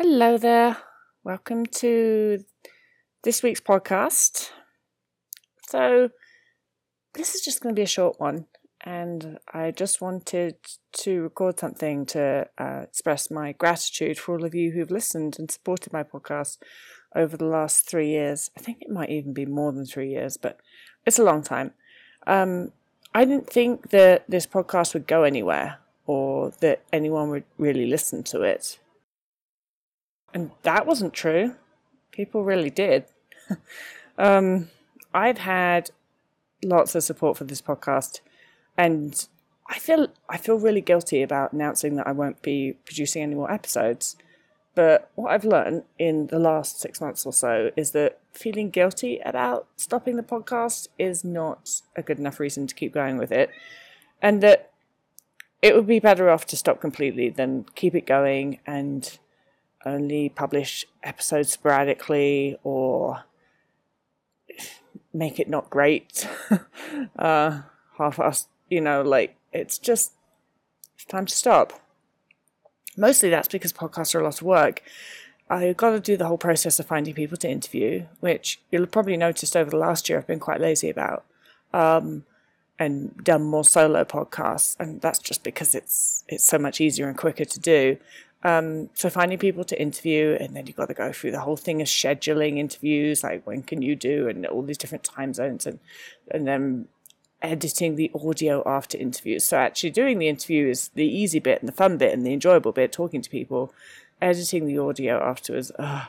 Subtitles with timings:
[0.00, 0.76] Hello there.
[1.24, 2.44] Welcome to
[3.24, 4.50] this week's podcast.
[5.68, 6.10] So,
[7.14, 8.46] this is just going to be a short one,
[8.84, 10.54] and I just wanted
[10.98, 15.50] to record something to uh, express my gratitude for all of you who've listened and
[15.50, 16.58] supported my podcast
[17.16, 18.52] over the last three years.
[18.56, 20.60] I think it might even be more than three years, but
[21.06, 21.72] it's a long time.
[22.24, 22.70] Um,
[23.16, 28.22] I didn't think that this podcast would go anywhere or that anyone would really listen
[28.22, 28.78] to it.
[30.34, 31.54] And that wasn't true.
[32.12, 33.04] People really did.
[34.18, 34.68] um,
[35.14, 35.90] I've had
[36.64, 38.20] lots of support for this podcast,
[38.76, 39.26] and
[39.68, 43.50] I feel I feel really guilty about announcing that I won't be producing any more
[43.50, 44.16] episodes.
[44.74, 49.20] But what I've learned in the last six months or so is that feeling guilty
[49.24, 53.50] about stopping the podcast is not a good enough reason to keep going with it,
[54.22, 54.70] and that
[55.62, 59.18] it would be better off to stop completely than keep it going and
[59.84, 63.24] only publish episodes sporadically or
[65.12, 66.28] make it not great.
[67.18, 67.62] uh,
[67.98, 70.12] half-assed, you know, like it's just
[70.94, 71.80] it's time to stop.
[72.96, 74.82] Mostly that's because podcasts are a lot of work.
[75.50, 79.16] I've got to do the whole process of finding people to interview, which you'll probably
[79.16, 81.24] noticed over the last year I've been quite lazy about,
[81.72, 82.24] um,
[82.78, 87.16] and done more solo podcasts, and that's just because it's it's so much easier and
[87.16, 87.96] quicker to do.
[88.44, 91.56] Um, so finding people to interview, and then you've got to go through the whole
[91.56, 95.66] thing of scheduling interviews, like when can you do, and all these different time zones,
[95.66, 95.80] and
[96.30, 96.86] and then
[97.42, 99.44] editing the audio after interviews.
[99.44, 102.32] So actually doing the interview is the easy bit and the fun bit and the
[102.32, 103.72] enjoyable bit, talking to people.
[104.20, 105.70] Editing the audio afterwards.
[105.78, 106.08] Ugh.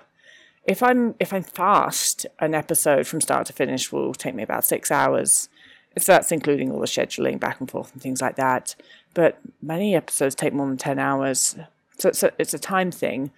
[0.65, 4.65] If I'm if I'm fast, an episode from start to finish will take me about
[4.65, 5.49] six hours.
[5.97, 8.75] So that's including all the scheduling back and forth and things like that.
[9.13, 11.55] But many episodes take more than ten hours
[11.99, 13.31] so it's a, it's a time thing.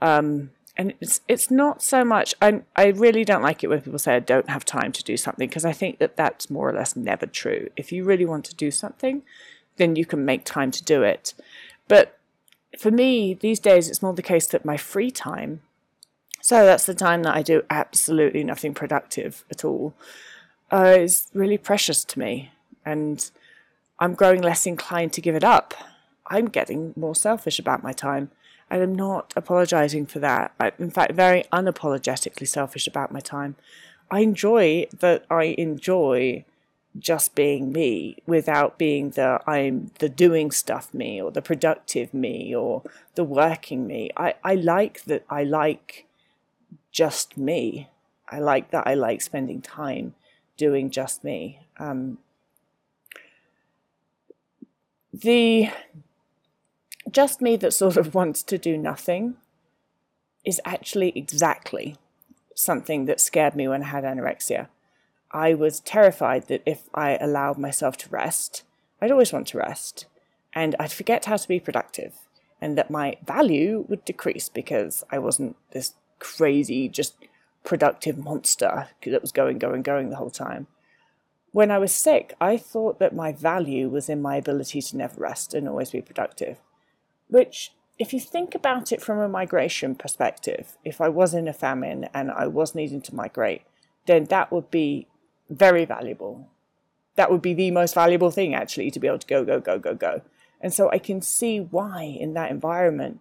[0.00, 2.34] Um, and it's it's not so much.
[2.42, 5.16] I I really don't like it when people say I don't have time to do
[5.16, 7.70] something because I think that that's more or less never true.
[7.76, 9.22] If you really want to do something,
[9.76, 11.34] then you can make time to do it.
[11.86, 12.18] But
[12.78, 15.62] for me these days, it's more the case that my free time.
[16.42, 19.94] So that's the time that I do absolutely nothing productive at all.
[20.72, 22.50] Uh, is really precious to me,
[22.84, 23.30] and
[24.00, 25.72] I'm growing less inclined to give it up.
[26.26, 28.30] I'm getting more selfish about my time.
[28.70, 30.52] And I'm not apologizing for that.
[30.58, 33.56] I'm, in fact, very unapologetically selfish about my time.
[34.10, 36.44] I enjoy that I enjoy
[36.98, 42.54] just being me without being the I'm the doing stuff me or the productive me
[42.54, 42.82] or
[43.16, 44.10] the working me.
[44.16, 46.06] I, I like that I like
[46.92, 47.88] just me.
[48.28, 50.14] I like that I like spending time
[50.56, 51.60] doing just me.
[51.78, 52.18] Um,
[55.12, 55.70] the
[57.14, 59.36] just me that sort of wants to do nothing
[60.44, 61.96] is actually exactly
[62.54, 64.68] something that scared me when I had anorexia.
[65.30, 68.62] I was terrified that if I allowed myself to rest,
[69.00, 70.06] I'd always want to rest,
[70.52, 72.14] and I'd forget how to be productive,
[72.60, 77.14] and that my value would decrease because I wasn't this crazy, just
[77.64, 80.68] productive monster that was going, going, going the whole time.
[81.50, 85.20] When I was sick, I thought that my value was in my ability to never
[85.20, 86.58] rest and always be productive
[87.34, 91.52] which if you think about it from a migration perspective, if I was in a
[91.52, 93.62] famine and I was needing to migrate,
[94.06, 95.08] then that would be
[95.50, 96.48] very valuable.
[97.16, 99.80] That would be the most valuable thing, actually, to be able to go, go, go,
[99.80, 100.22] go, go.
[100.60, 103.18] And so I can see why, in that environment,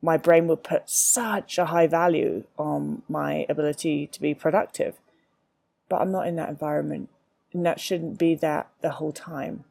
[0.00, 4.96] my brain would put such a high value on my ability to be productive.
[5.90, 7.10] But I'm not in that environment,
[7.52, 9.64] and that shouldn't be that the whole time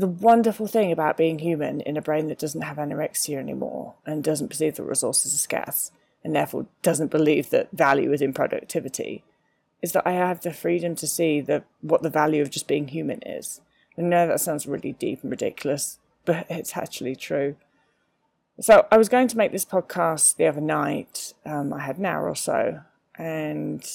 [0.00, 4.24] the wonderful thing about being human in a brain that doesn't have anorexia anymore and
[4.24, 5.90] doesn't perceive that resources are scarce
[6.24, 9.22] and therefore doesn't believe that value is in productivity
[9.82, 12.88] is that I have the freedom to see the what the value of just being
[12.88, 13.60] human is.
[13.98, 17.56] I know that sounds really deep and ridiculous, but it's actually true.
[18.60, 21.32] So I was going to make this podcast the other night.
[21.46, 22.80] Um, I had an hour or so,
[23.16, 23.86] and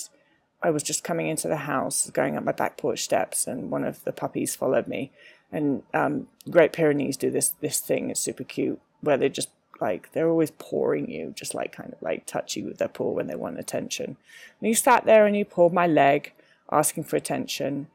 [0.63, 3.83] I was just coming into the house, going up my back porch steps, and one
[3.83, 5.11] of the puppies followed me.
[5.55, 8.09] And um, Great Pyrenees do this this thing.
[8.09, 9.49] It's super cute where they just
[9.79, 13.11] like they're always pawing you, just like kind of like touch you with their paw
[13.11, 14.17] when they want attention.
[14.59, 16.33] And he sat there and he pawed my leg,
[16.71, 17.87] asking for attention.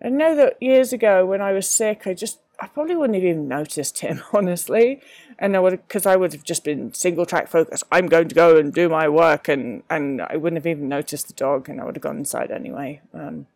[0.00, 3.16] And I know that years ago when I was sick, I just I probably wouldn't
[3.16, 5.02] have even noticed him, honestly.
[5.38, 7.84] And I would, because I would have just been single track focused.
[7.92, 11.26] I'm going to go and do my work, and and I wouldn't have even noticed
[11.26, 13.02] the dog, and I would have gone inside anyway.
[13.12, 13.48] Um,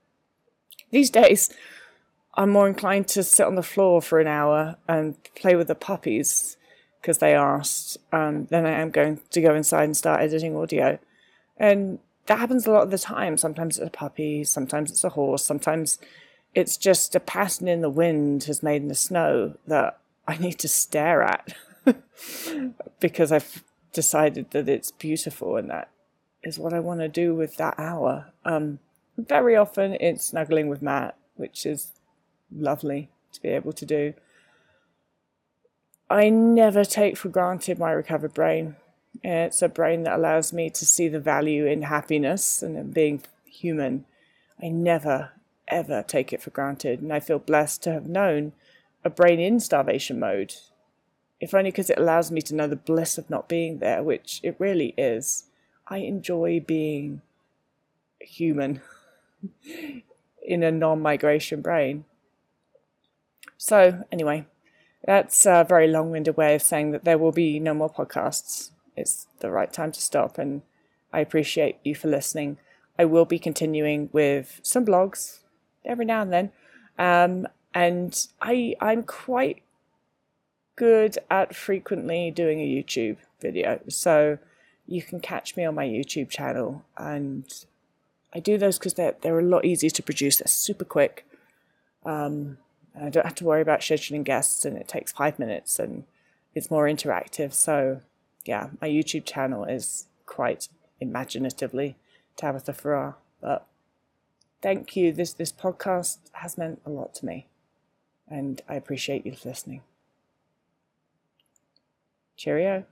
[0.90, 1.50] these days,
[2.36, 5.74] I'm more inclined to sit on the floor for an hour and play with the
[5.74, 6.56] puppies
[7.00, 10.98] because they asked, um, then I am going to go inside and start editing audio.
[11.56, 13.38] And that happens a lot of the time.
[13.38, 15.98] Sometimes it's a puppy, sometimes it's a horse, sometimes
[16.54, 20.58] it's just a pattern in the wind has made in the snow that I need
[20.60, 21.54] to stare at
[23.00, 23.62] because I've
[23.92, 25.90] decided that it's beautiful and that
[26.42, 28.32] is what I want to do with that hour.
[28.44, 28.80] Um,
[29.16, 31.92] very often it's snuggling with Matt, which is
[32.54, 34.14] lovely to be able to do.
[36.08, 38.76] I never take for granted my recovered brain.
[39.25, 43.22] It's a brain that allows me to see the value in happiness and in being
[43.44, 44.04] human.
[44.62, 45.32] I never,
[45.69, 48.52] ever take it for granted, and I feel blessed to have known
[49.04, 50.54] a brain in starvation mode,
[51.40, 54.40] if only because it allows me to know the bliss of not being there, which
[54.42, 55.44] it really is.
[55.88, 57.22] I enjoy being
[58.20, 58.81] human
[60.42, 62.04] in a non migration brain.
[63.58, 64.46] So, anyway,
[65.04, 68.70] that's a very long winded way of saying that there will be no more podcasts.
[68.96, 70.62] It's the right time to stop, and
[71.12, 72.58] I appreciate you for listening.
[72.98, 75.40] I will be continuing with some blogs
[75.84, 76.52] every now and then.
[76.98, 79.62] Um, and I, I'm quite
[80.76, 83.80] good at frequently doing a YouTube video.
[83.88, 84.38] So
[84.86, 86.84] you can catch me on my YouTube channel.
[86.96, 87.44] And
[88.34, 90.38] I do those because they're, they're a lot easier to produce.
[90.38, 91.26] They're super quick.
[92.04, 92.58] Um,
[93.00, 96.04] I don't have to worry about scheduling guests, and it takes five minutes and
[96.54, 97.52] it's more interactive.
[97.52, 98.00] So,
[98.44, 100.69] yeah, my YouTube channel is quite
[101.00, 101.96] imaginatively
[102.37, 103.16] Tabitha Farrar.
[103.40, 103.66] But
[104.62, 105.12] thank you.
[105.12, 107.46] This this podcast has meant a lot to me,
[108.28, 109.82] and I appreciate you listening.
[112.37, 112.84] Cheerio.